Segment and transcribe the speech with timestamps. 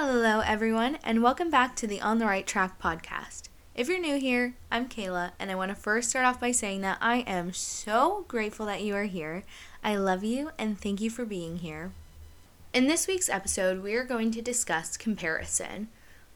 [0.00, 3.48] Hello, everyone, and welcome back to the On the Right Track podcast.
[3.74, 6.82] If you're new here, I'm Kayla, and I want to first start off by saying
[6.82, 9.42] that I am so grateful that you are here.
[9.82, 11.90] I love you, and thank you for being here.
[12.72, 15.88] In this week's episode, we are going to discuss comparison,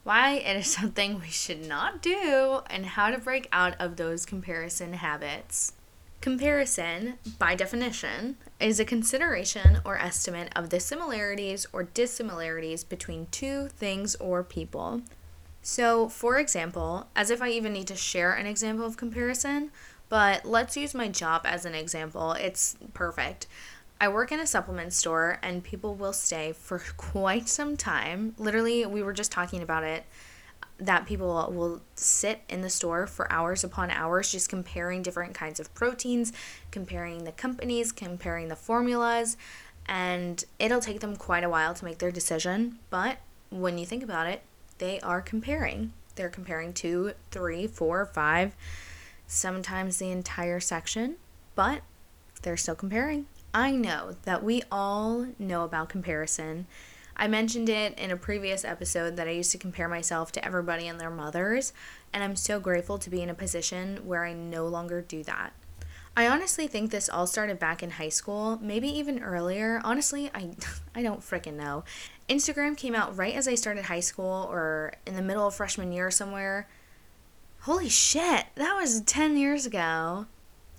[0.03, 4.25] why it is something we should not do, and how to break out of those
[4.25, 5.71] comparison habits.
[6.23, 13.67] Comparison, by definition, is a consideration or estimate of the similarities or dissimilarities between two
[13.67, 15.01] things or people.
[15.61, 19.71] So, for example, as if I even need to share an example of comparison,
[20.07, 22.31] but let's use my job as an example.
[22.31, 23.47] It's perfect.
[23.99, 28.33] I work in a supplement store and people will stay for quite some time.
[28.37, 30.05] Literally, we were just talking about it
[30.77, 35.59] that people will sit in the store for hours upon hours just comparing different kinds
[35.59, 36.33] of proteins,
[36.71, 39.37] comparing the companies, comparing the formulas,
[39.85, 42.79] and it'll take them quite a while to make their decision.
[42.89, 43.17] But
[43.49, 44.41] when you think about it,
[44.77, 45.93] they are comparing.
[46.15, 48.55] They're comparing two, three, four, five,
[49.27, 51.15] sometimes the entire section,
[51.55, 51.81] but
[52.41, 53.25] they're still comparing.
[53.53, 56.67] I know that we all know about comparison
[57.15, 60.87] I mentioned it in a previous episode that I used to compare myself to everybody
[60.87, 61.73] and their mothers,
[62.11, 65.53] and I'm so grateful to be in a position where I no longer do that.
[66.15, 69.81] I honestly think this all started back in high school, maybe even earlier.
[69.83, 70.51] Honestly, I
[70.95, 71.83] I don't freaking know.
[72.29, 75.91] Instagram came out right as I started high school or in the middle of freshman
[75.91, 76.67] year somewhere.
[77.61, 80.25] Holy shit, that was 10 years ago.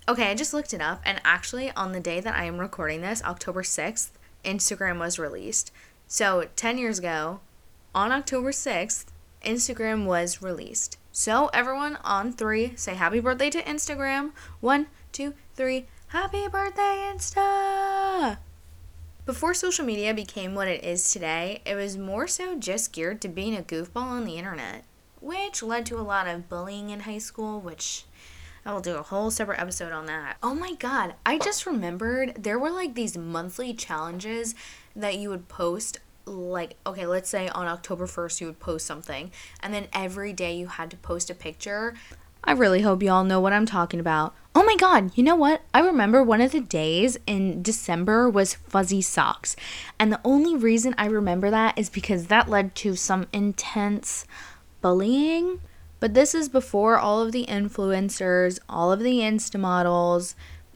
[0.07, 3.01] Okay, I just looked it up and actually on the day that I am recording
[3.01, 4.09] this, October 6th,
[4.43, 5.71] Instagram was released.
[6.07, 7.39] So, 10 years ago,
[7.93, 9.05] on October 6th,
[9.43, 10.97] Instagram was released.
[11.11, 14.31] So, everyone on three, say happy birthday to Instagram.
[14.59, 15.87] One, two, three.
[16.07, 18.37] Happy birthday, Insta!
[19.25, 23.27] Before social media became what it is today, it was more so just geared to
[23.27, 24.83] being a goofball on the internet,
[25.19, 28.05] which led to a lot of bullying in high school, which
[28.63, 30.37] I will do a whole separate episode on that.
[30.43, 34.53] Oh my god, I just remembered there were like these monthly challenges
[34.95, 39.31] that you would post like okay let's say on october 1st you would post something
[39.61, 41.93] and then every day you had to post a picture.
[42.47, 44.33] I really hope you all know what i'm talking about.
[44.53, 45.61] Oh my god you know what?
[45.73, 49.55] I remember one of the days in december was fuzzy socks.
[49.99, 54.25] And the only reason i remember that is because that led to some intense
[54.81, 55.61] bullying.
[55.99, 60.35] But this is before all of the influencers all of the insta models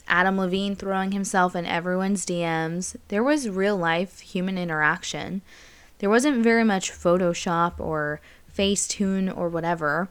[0.09, 2.96] Adam Levine throwing himself in everyone's DMs.
[3.08, 5.42] There was real life human interaction.
[6.00, 8.20] There wasn't very much Photoshop or
[8.53, 10.09] Facetune or whatever.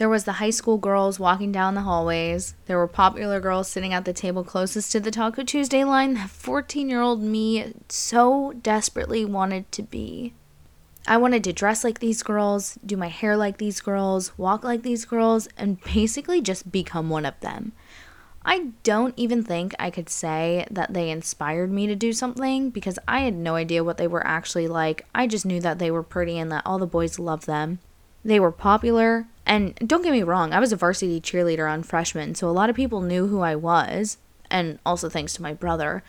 [0.00, 2.54] There was the high school girls walking down the hallways.
[2.66, 6.30] There were popular girls sitting at the table closest to the Taco Tuesday line that
[6.30, 10.32] 14 year old me so desperately wanted to be.
[11.06, 14.82] I wanted to dress like these girls, do my hair like these girls, walk like
[14.82, 17.72] these girls, and basically just become one of them.
[18.44, 22.98] I don't even think I could say that they inspired me to do something because
[23.06, 25.06] I had no idea what they were actually like.
[25.14, 27.80] I just knew that they were pretty and that all the boys loved them.
[28.24, 32.34] They were popular, and don't get me wrong, I was a varsity cheerleader on freshman,
[32.34, 34.18] so a lot of people knew who I was,
[34.50, 36.02] and also thanks to my brother.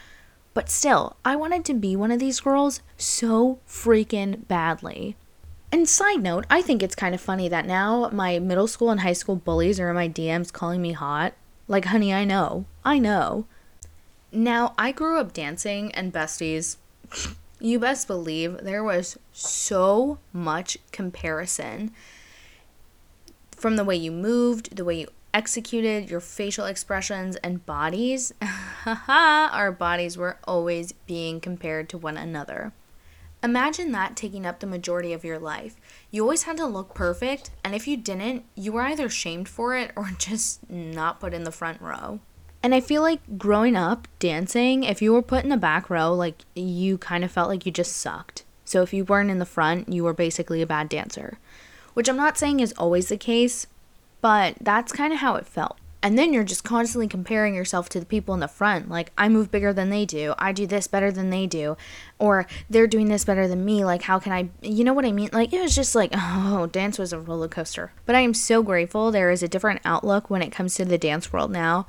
[0.54, 5.16] But still, I wanted to be one of these girls so freaking badly.
[5.72, 9.00] And side note, I think it's kind of funny that now my middle school and
[9.00, 11.34] high school bullies are in my DMs calling me hot.
[11.72, 12.66] Like, honey, I know.
[12.84, 13.46] I know.
[14.30, 16.76] Now, I grew up dancing, and besties,
[17.62, 21.92] you best believe there was so much comparison
[23.52, 28.34] from the way you moved, the way you executed, your facial expressions, and bodies.
[29.08, 32.74] Our bodies were always being compared to one another.
[33.44, 35.76] Imagine that taking up the majority of your life.
[36.12, 39.76] You always had to look perfect, and if you didn't, you were either shamed for
[39.76, 42.20] it or just not put in the front row.
[42.64, 46.14] And I feel like growing up dancing, if you were put in the back row,
[46.14, 48.44] like you kind of felt like you just sucked.
[48.64, 51.40] So if you weren't in the front, you were basically a bad dancer.
[51.96, 53.66] Which I'm not saying is always the case,
[54.22, 55.78] but that's kind of how it felt.
[56.04, 58.90] And then you're just constantly comparing yourself to the people in the front.
[58.90, 60.34] Like, I move bigger than they do.
[60.40, 61.78] I do this better than they do.
[62.18, 63.86] Or they're doing this better than me.
[63.86, 65.30] Like, how can I, you know what I mean?
[65.32, 67.94] Like, it was just like, oh, dance was a roller coaster.
[68.06, 70.98] But I am so grateful there is a different outlook when it comes to the
[70.98, 71.86] dance world now.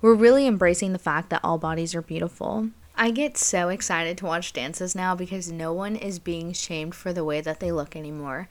[0.00, 2.68] We're really embracing the fact that all bodies are beautiful.
[2.94, 7.12] I get so excited to watch dances now because no one is being shamed for
[7.12, 8.48] the way that they look anymore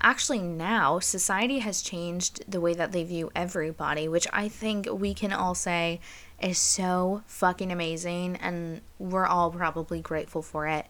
[0.00, 5.14] actually now society has changed the way that they view everybody, which I think we
[5.14, 6.00] can all say
[6.40, 10.86] is so fucking amazing and we're all probably grateful for it.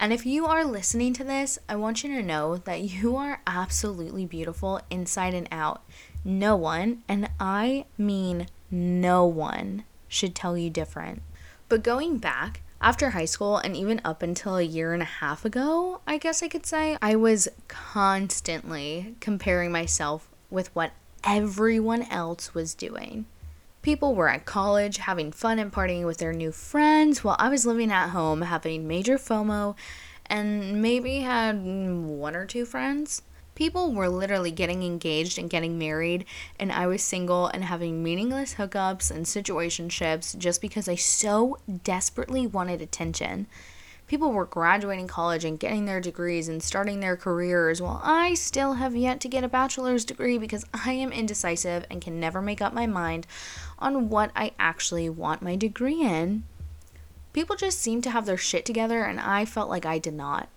[0.00, 3.40] And if you are listening to this, I want you to know that you are
[3.46, 5.82] absolutely beautiful inside and out.
[6.24, 11.22] No one, and I mean no one, should tell you different.
[11.68, 15.44] But going back, after high school and even up until a year and a half
[15.44, 20.92] ago, I guess I could say, I was constantly comparing myself with what
[21.24, 23.26] everyone else was doing.
[23.82, 27.66] People were at college having fun and partying with their new friends while I was
[27.66, 29.74] living at home having major FOMO
[30.26, 33.22] and maybe had one or two friends.
[33.58, 36.24] People were literally getting engaged and getting married,
[36.60, 42.46] and I was single and having meaningless hookups and situationships just because I so desperately
[42.46, 43.48] wanted attention.
[44.06, 48.74] People were graduating college and getting their degrees and starting their careers, while I still
[48.74, 52.62] have yet to get a bachelor's degree because I am indecisive and can never make
[52.62, 53.26] up my mind
[53.80, 56.44] on what I actually want my degree in.
[57.32, 60.48] People just seemed to have their shit together, and I felt like I did not.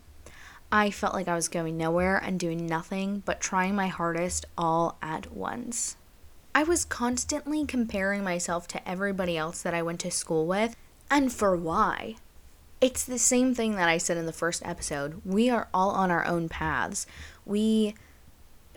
[0.72, 4.98] I felt like I was going nowhere and doing nothing but trying my hardest all
[5.02, 5.98] at once.
[6.56, 10.78] I was constantly comparing myself to everybody else that I went to school with,
[11.10, 12.16] and for why?
[12.80, 15.22] It's the same thing that I said in the first episode.
[15.26, 17.06] We are all on our own paths.
[17.46, 17.96] We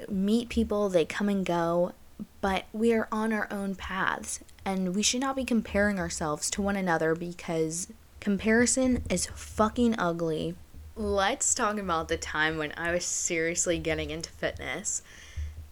[0.08, 1.92] meet people, they come and go,
[2.40, 6.62] but we are on our own paths, and we should not be comparing ourselves to
[6.62, 7.88] one another because
[8.20, 10.54] comparison is fucking ugly
[10.96, 15.02] let's talk about the time when I was seriously getting into fitness.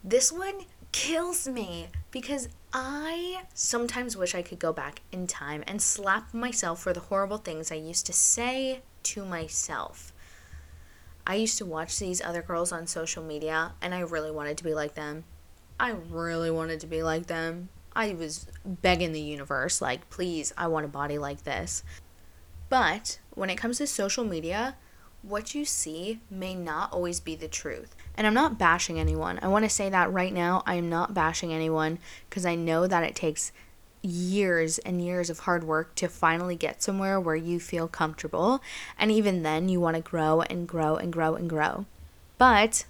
[0.02, 5.80] This one kills me because I sometimes wish I could go back in time and
[5.80, 10.12] slap myself for the horrible things I used to say to myself.
[11.24, 14.64] I used to watch these other girls on social media and I really wanted to
[14.64, 15.24] be like them.
[15.78, 17.68] I really wanted to be like them.
[17.94, 21.84] I was begging the universe, like, please, I want a body like this.
[22.68, 24.76] But when it comes to social media,
[25.22, 27.94] what you see may not always be the truth.
[28.16, 29.38] And I'm not bashing anyone.
[29.42, 30.62] I want to say that right now.
[30.66, 31.98] I am not bashing anyone
[32.28, 33.52] because I know that it takes
[34.02, 38.60] years and years of hard work to finally get somewhere where you feel comfortable.
[38.98, 41.86] And even then, you want to grow and grow and grow and grow.
[42.36, 42.84] But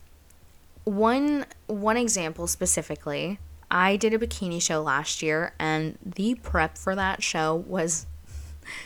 [0.85, 3.39] one one example specifically,
[3.71, 8.07] I did a bikini show last year and the prep for that show was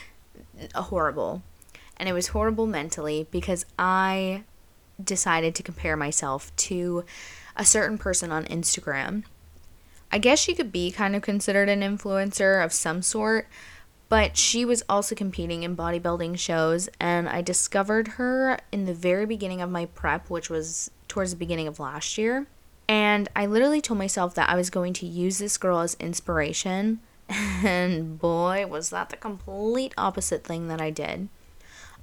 [0.75, 1.41] horrible
[1.97, 4.43] and it was horrible mentally because I
[5.03, 7.03] decided to compare myself to
[7.55, 9.23] a certain person on Instagram.
[10.11, 13.47] I guess she could be kind of considered an influencer of some sort,
[14.09, 19.25] but she was also competing in bodybuilding shows, and I discovered her in the very
[19.25, 22.47] beginning of my prep, which was towards the beginning of last year.
[22.87, 27.01] And I literally told myself that I was going to use this girl as inspiration,
[27.29, 31.27] and boy, was that the complete opposite thing that I did.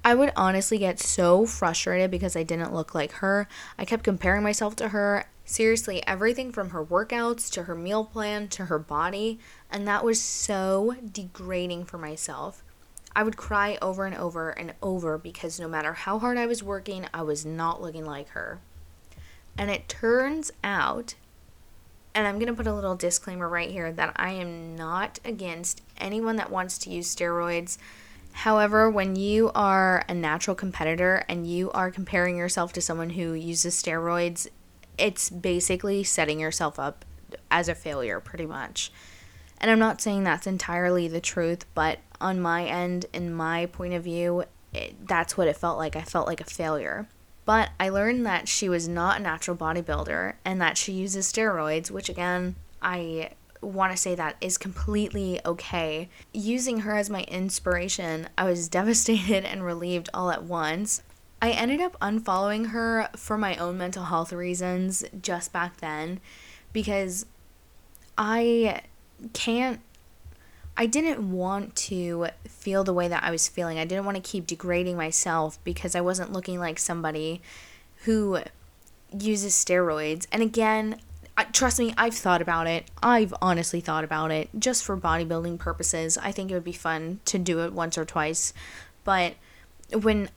[0.05, 3.47] I would honestly get so frustrated because I didn't look like her.
[3.75, 5.25] I kept comparing myself to her.
[5.45, 9.39] Seriously, everything from her workouts to her meal plan to her body,
[9.71, 12.63] and that was so degrading for myself.
[13.15, 16.61] I would cry over and over and over because no matter how hard I was
[16.61, 18.59] working, I was not looking like her.
[19.57, 21.15] And it turns out,
[22.13, 25.81] and I'm going to put a little disclaimer right here that I am not against
[25.97, 27.79] anyone that wants to use steroids
[28.35, 33.31] However, when you are a natural competitor and you are comparing yourself to someone who
[33.31, 34.47] uses steroids,
[34.97, 37.05] it's basically setting yourself up
[37.49, 38.91] as a failure, pretty much.
[39.61, 43.93] And I'm not saying that's entirely the truth, but on my end, in my point
[43.93, 44.43] of view,
[44.73, 45.95] it, that's what it felt like.
[45.95, 47.07] I felt like a failure.
[47.45, 51.89] But I learned that she was not a natural bodybuilder and that she uses steroids,
[51.89, 53.31] which again, I
[53.65, 56.09] want to say that is completely okay.
[56.33, 61.01] Using her as my inspiration, I was devastated and relieved all at once.
[61.41, 66.19] I ended up unfollowing her for my own mental health reasons just back then
[66.73, 67.25] because
[68.17, 68.81] I
[69.33, 69.81] can't
[70.77, 73.79] I didn't want to feel the way that I was feeling.
[73.79, 77.41] I didn't want to keep degrading myself because I wasn't looking like somebody
[78.03, 78.39] who
[79.17, 80.27] uses steroids.
[80.33, 80.99] And again,
[81.37, 82.89] I, trust me, I've thought about it.
[83.03, 86.17] I've honestly thought about it just for bodybuilding purposes.
[86.17, 88.53] I think it would be fun to do it once or twice.
[89.03, 89.35] But
[89.91, 90.29] when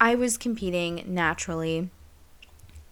[0.00, 1.90] I was competing naturally,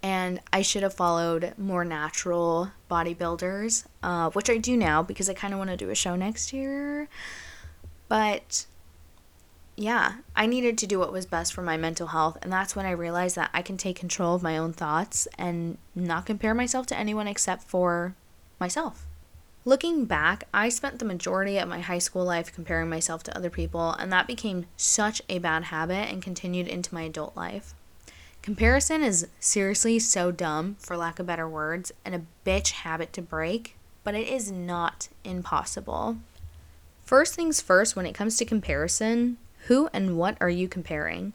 [0.03, 5.35] and I should have followed more natural bodybuilders, uh, which I do now because I
[5.35, 7.09] kind of want to do a show next year.
[8.07, 8.67] But
[9.77, 12.39] yeah, I needed to do what was best for my mental health.
[12.43, 15.79] And that's when I realized that I can take control of my own thoughts and
[15.95, 18.15] not compare myself to anyone except for
[18.61, 19.07] myself.
[19.67, 23.49] Looking back, I spent the majority of my high school life comparing myself to other
[23.49, 27.73] people, and that became such a bad habit and continued into my adult life.
[28.43, 33.23] Comparison is seriously so dumb, for lack of better words, and a bitch habit to
[33.23, 36.19] break, but it is not impossible.
[37.03, 41.33] First things first, when it comes to comparison, who and what are you comparing?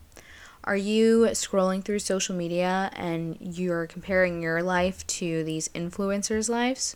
[0.64, 6.96] Are you scrolling through social media and you're comparing your life to these influencers' lives?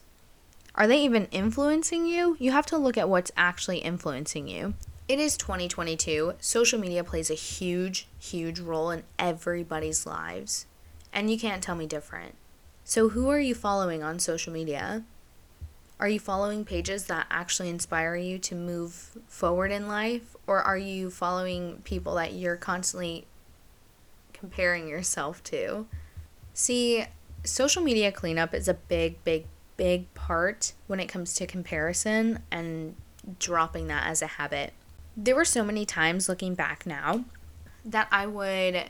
[0.75, 2.36] Are they even influencing you?
[2.40, 4.74] You have to look at what's actually influencing you.
[5.08, 6.34] It is 2022.
[6.40, 10.66] Social media plays a huge, huge role in everybody's lives.
[11.12, 12.36] And you can't tell me different.
[12.84, 15.04] So, who are you following on social media?
[16.03, 20.36] Are you following pages that actually inspire you to move forward in life?
[20.45, 23.25] Or are you following people that you're constantly
[24.33, 25.88] comparing yourself to?
[26.53, 27.05] See,
[27.45, 29.45] social media cleanup is a big, big,
[29.77, 32.98] big part when it comes to comparison and
[33.39, 34.74] dropping that as a habit.
[35.15, 37.24] There were so many times looking back now
[37.86, 38.89] that I would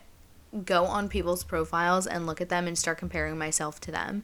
[0.65, 4.23] go on people's profiles and look at them and start comparing myself to them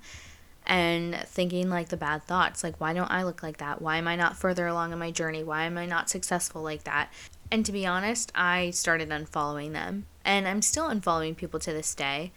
[0.70, 3.82] and thinking like the bad thoughts like why don't I look like that?
[3.82, 5.44] Why am I not further along in my journey?
[5.44, 7.12] Why am I not successful like that?
[7.52, 11.96] And to be honest, I started unfollowing them and I'm still unfollowing people to this
[11.96, 12.32] day.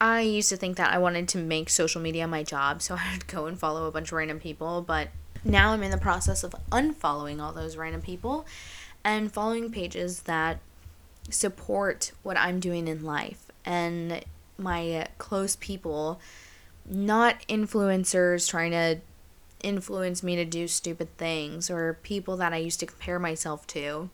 [0.00, 3.12] I used to think that I wanted to make social media my job, so I
[3.12, 5.08] would go and follow a bunch of random people, but
[5.44, 8.46] now I'm in the process of unfollowing all those random people
[9.04, 10.58] and following pages that
[11.30, 14.24] support what I'm doing in life and
[14.58, 16.20] my close people,
[16.88, 19.00] not influencers trying to
[19.62, 24.10] influence me to do stupid things or people that I used to compare myself to.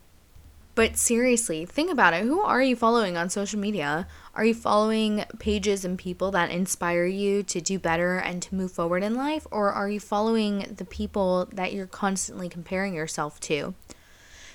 [0.74, 2.24] But seriously, think about it.
[2.24, 4.06] Who are you following on social media?
[4.34, 8.72] Are you following pages and people that inspire you to do better and to move
[8.72, 9.46] forward in life?
[9.50, 13.74] Or are you following the people that you're constantly comparing yourself to?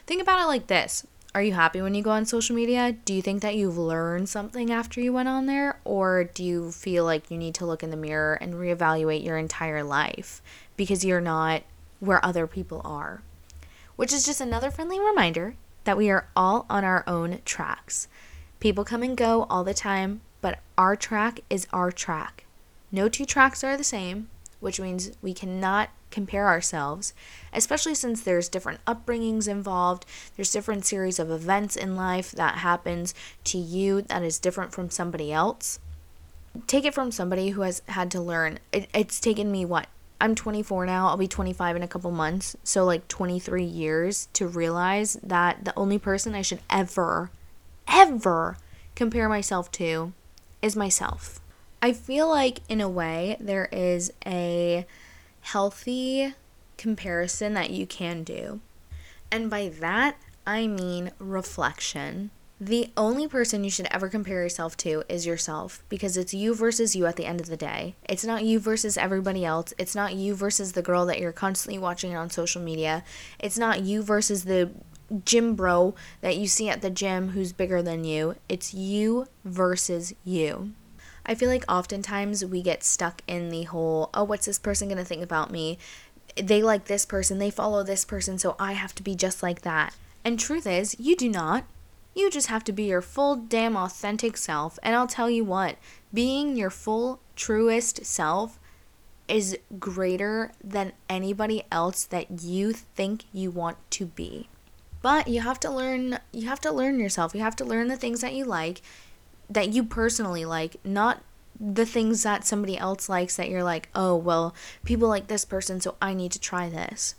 [0.07, 1.05] Think about it like this
[1.37, 2.93] Are you happy when you go on social media?
[3.05, 5.77] Do you think that you've learned something after you went on there?
[5.85, 9.37] Or do you feel like you need to look in the mirror and reevaluate your
[9.37, 10.41] entire life
[10.77, 11.61] because you're not
[11.99, 13.21] where other people are?
[13.97, 15.53] Which is just another friendly reminder
[15.83, 18.07] that we are all on our own tracks.
[18.59, 22.45] People come and go all the time, but our track is our track.
[22.91, 24.27] No two tracks are the same,
[24.59, 27.13] which means we cannot compare ourselves,
[27.53, 30.05] especially since there's different upbringings involved.
[30.35, 33.13] There's different series of events in life that happens
[33.45, 35.79] to you that is different from somebody else.
[36.65, 38.59] Take it from somebody who has had to learn.
[38.71, 39.87] It, it's taken me what
[40.19, 41.07] I'm 24 now.
[41.07, 42.55] I'll be 25 in a couple months.
[42.63, 47.29] So, like 23 years to realize that the only person I should ever,
[47.87, 48.57] ever
[48.95, 50.13] compare myself to
[50.61, 51.39] is myself.
[51.87, 54.85] I feel like, in a way, there is a
[55.39, 56.33] healthy
[56.75, 58.59] comparison that you can do.
[59.31, 62.31] And by that, I mean reflection.
[62.59, 66.93] The only person you should ever compare yourself to is yourself because it's you versus
[66.93, 67.95] you at the end of the day.
[68.03, 69.73] It's not you versus everybody else.
[69.77, 73.05] It's not you versus the girl that you're constantly watching on social media.
[73.39, 74.71] It's not you versus the
[75.23, 78.35] gym bro that you see at the gym who's bigger than you.
[78.49, 80.73] It's you versus you.
[81.27, 84.97] I feel like oftentimes we get stuck in the whole, oh, what's this person going
[84.97, 85.77] to think about me?
[86.35, 89.61] They like this person, they follow this person, so I have to be just like
[89.63, 89.95] that.
[90.23, 91.65] And truth is, you do not.
[92.15, 94.79] You just have to be your full damn authentic self.
[94.81, 95.77] And I'll tell you what,
[96.13, 98.59] being your full truest self
[99.27, 104.49] is greater than anybody else that you think you want to be.
[105.01, 107.35] But you have to learn you have to learn yourself.
[107.35, 108.81] You have to learn the things that you like
[109.49, 111.21] that you personally like, not
[111.59, 114.53] the things that somebody else likes that you're like, "Oh, well,
[114.85, 117.15] people like this person, so I need to try this."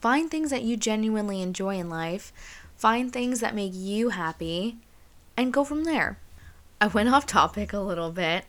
[0.00, 2.32] Find things that you genuinely enjoy in life
[2.78, 4.78] find things that make you happy,
[5.36, 6.18] and go from there.
[6.80, 8.44] I went off topic a little bit,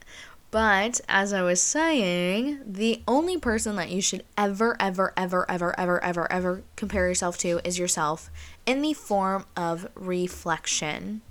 [0.52, 5.80] but as I was saying, the only person that you should ever, ever, ever, ever,
[5.80, 8.30] ever, ever, ever compare yourself to is yourself
[8.68, 11.22] in the form of reflection.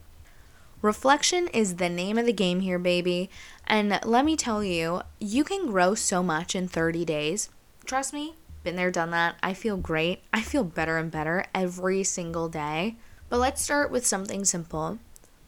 [0.81, 3.31] Reflection is the name of the game here, baby.
[3.67, 7.49] And let me tell you, you can grow so much in 30 days.
[7.85, 9.37] Trust me, been there, done that.
[9.43, 10.21] I feel great.
[10.33, 12.97] I feel better and better every single day.
[13.29, 14.99] But let's start with something simple.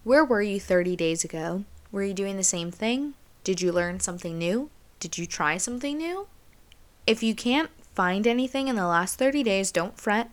[0.02, 1.64] Where were you 30 days ago?
[1.92, 3.14] Were you doing the same thing?
[3.44, 4.70] Did you learn something new?
[4.98, 6.26] Did you try something new?
[7.06, 10.30] If you can't find anything in the last 30 days, don't fret.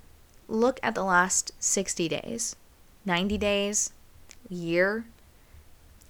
[0.47, 2.55] Look at the last 60 days,
[3.05, 3.91] 90 days,
[4.49, 5.05] year.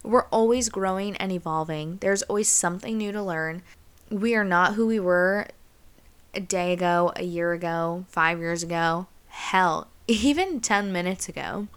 [0.03, 1.97] We're always growing and evolving.
[2.01, 3.63] There's always something new to learn.
[4.09, 5.47] We are not who we were
[6.33, 11.67] a day ago, a year ago, five years ago, hell, even 10 minutes ago.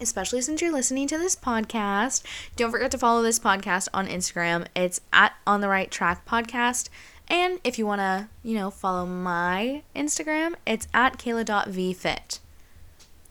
[0.00, 2.24] Especially since you're listening to this podcast.
[2.56, 4.66] Don't forget to follow this podcast on Instagram.
[4.74, 6.88] It's at On the Right Track Podcast.
[7.28, 12.40] And if you want to, you know, follow my Instagram, it's at kayla.vfit.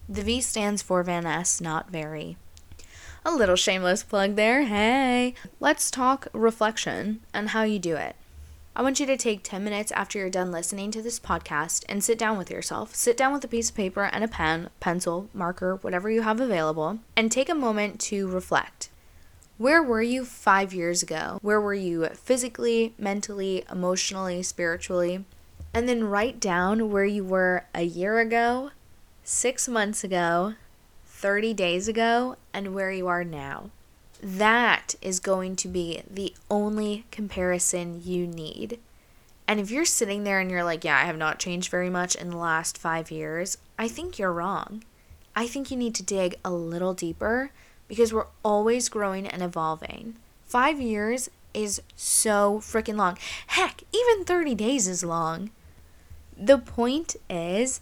[0.07, 2.37] The V stands for Van Ness, not very.
[3.25, 4.63] A little shameless plug there.
[4.63, 5.33] Hey.
[5.61, 8.17] Let's talk reflection and how you do it.
[8.75, 12.03] I want you to take 10 minutes after you're done listening to this podcast and
[12.03, 12.93] sit down with yourself.
[12.93, 16.41] Sit down with a piece of paper and a pen, pencil, marker, whatever you have
[16.41, 18.89] available, and take a moment to reflect.
[19.57, 21.39] Where were you five years ago?
[21.41, 25.23] Where were you physically, mentally, emotionally, spiritually?
[25.73, 28.71] And then write down where you were a year ago,
[29.23, 30.55] six months ago,
[31.23, 33.69] 30 days ago, and where you are now.
[34.21, 38.77] That is going to be the only comparison you need.
[39.47, 42.13] And if you're sitting there and you're like, yeah, I have not changed very much
[42.15, 44.83] in the last five years, I think you're wrong.
[45.33, 47.51] I think you need to dig a little deeper
[47.87, 50.17] because we're always growing and evolving.
[50.45, 53.17] Five years is so freaking long.
[53.47, 55.51] Heck, even 30 days is long.
[56.35, 57.79] The point is,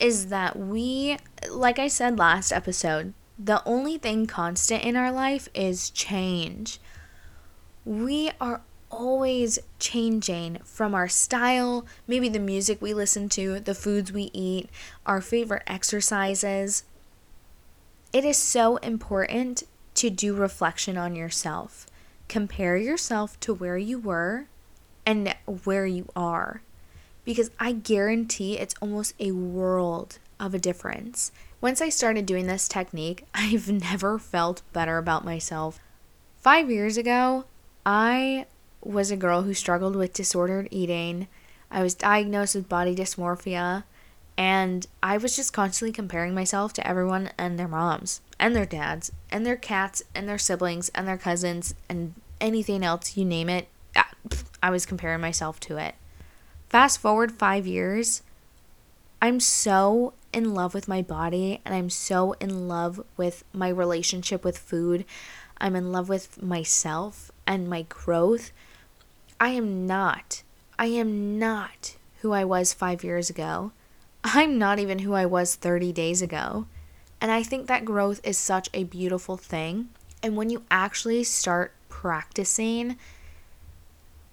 [0.00, 1.18] is that we,
[1.50, 6.80] like I said last episode, the only thing constant in our life is change.
[7.84, 14.12] We are always changing from our style, maybe the music we listen to, the foods
[14.12, 14.68] we eat,
[15.04, 16.84] our favorite exercises.
[18.12, 19.64] It is so important
[19.96, 21.86] to do reflection on yourself.
[22.28, 24.46] Compare yourself to where you were
[25.04, 25.34] and
[25.64, 26.62] where you are.
[27.24, 31.32] Because I guarantee it's almost a world of a difference.
[31.60, 35.80] Once I started doing this technique, I've never felt better about myself.
[36.40, 37.44] Five years ago,
[37.86, 38.46] I
[38.82, 41.28] was a girl who struggled with disordered eating.
[41.70, 43.84] I was diagnosed with body dysmorphia,
[44.36, 49.10] and I was just constantly comparing myself to everyone and their moms, and their dads,
[49.30, 53.68] and their cats, and their siblings, and their cousins, and anything else, you name it.
[54.62, 55.94] I was comparing myself to it.
[56.68, 58.22] Fast forward five years,
[59.22, 64.44] I'm so in love with my body and I'm so in love with my relationship
[64.44, 65.04] with food.
[65.58, 68.50] I'm in love with myself and my growth.
[69.40, 70.42] I am not,
[70.78, 73.72] I am not who I was five years ago.
[74.24, 76.66] I'm not even who I was 30 days ago.
[77.20, 79.90] And I think that growth is such a beautiful thing.
[80.22, 82.96] And when you actually start practicing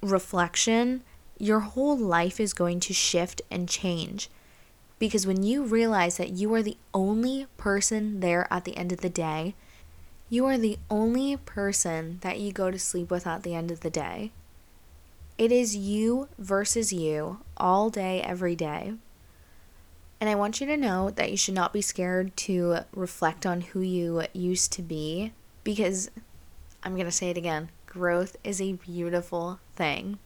[0.02, 1.04] reflection,
[1.42, 4.30] your whole life is going to shift and change.
[5.00, 9.02] Because when you realize that you are the only person there at the end of
[9.02, 9.56] the day,
[10.30, 13.80] you are the only person that you go to sleep with at the end of
[13.80, 14.32] the day.
[15.38, 18.94] It is you versus you all day, every day.
[20.20, 23.62] And I want you to know that you should not be scared to reflect on
[23.62, 26.12] who you used to be because
[26.84, 30.20] I'm going to say it again growth is a beautiful thing.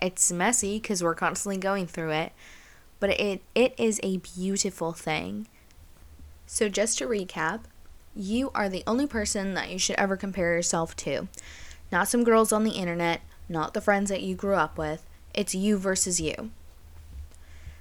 [0.00, 2.32] It's messy because we're constantly going through it,
[3.00, 5.48] but it, it is a beautiful thing.
[6.46, 7.62] So, just to recap,
[8.14, 11.28] you are the only person that you should ever compare yourself to.
[11.90, 15.04] Not some girls on the internet, not the friends that you grew up with.
[15.34, 16.50] It's you versus you.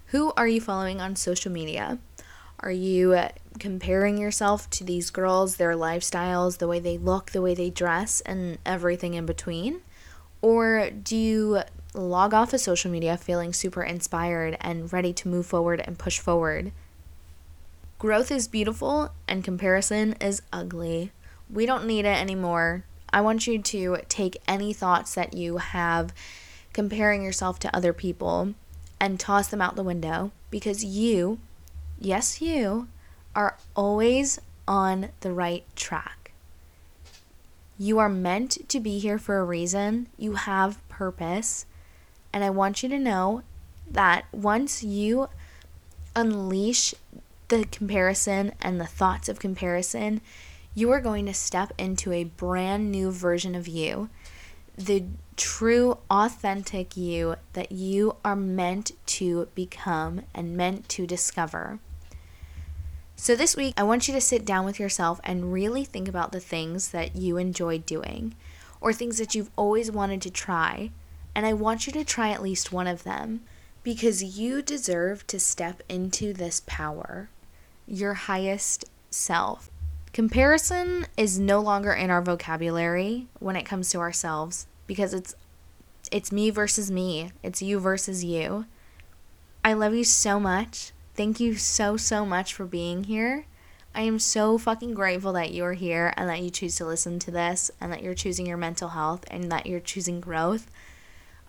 [0.08, 1.99] Who are you following on social media?
[2.60, 7.41] Are you uh, comparing yourself to these girls, their lifestyles, the way they look, the
[7.41, 9.82] way they dress, and everything in between?
[10.41, 11.62] Or do you
[11.96, 16.20] log off of social media feeling super inspired and ready to move forward and push
[16.20, 16.72] forward.
[17.98, 21.12] Growth is beautiful and comparison is ugly.
[21.50, 22.84] We don't need it anymore.
[23.12, 26.14] I want you to take any thoughts that you have
[26.74, 28.54] comparing yourself to other people
[29.00, 31.40] and toss them out the window because you,
[32.00, 32.88] yes, you,
[33.36, 36.32] are always on the right track.
[37.78, 40.08] You are meant to be here for a reason.
[40.18, 41.66] You have purpose.
[42.36, 43.43] And I want you to know
[43.89, 45.30] that once you
[46.17, 46.93] unleash
[47.48, 50.19] the comparison and the thoughts of comparison,
[50.74, 54.10] you are going to step into a brand new version of you.
[54.78, 55.06] The
[55.38, 61.80] true, authentic you that you are meant to become and meant to discover.
[63.15, 66.34] So, this week, I want you to sit down with yourself and really think about
[66.34, 68.36] the things that you enjoy doing
[68.82, 70.91] or things that you've always wanted to try
[71.36, 73.41] and I want you to try at least one of them
[73.84, 77.30] because you deserve to step into this power,
[77.86, 79.69] your highest self.
[80.13, 85.36] Comparison is no longer in our vocabulary when it comes to ourselves because it's
[86.12, 87.32] it's me versus me.
[87.43, 88.65] It's you versus you.
[89.63, 90.91] I love you so much.
[91.15, 93.45] Thank you so so much for being here.
[93.93, 97.19] I am so fucking grateful that you are here and that you choose to listen
[97.19, 100.69] to this and that you're choosing your mental health and that you're choosing growth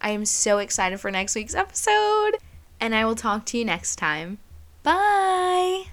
[0.01, 2.37] I am so excited for next week's episode,
[2.81, 4.39] and I will talk to you next time.
[4.83, 5.87] Bye!